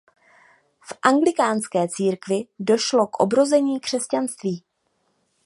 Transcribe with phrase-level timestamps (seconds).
[0.81, 4.63] V Anglikánské církvi došlo k obrození křesťanství.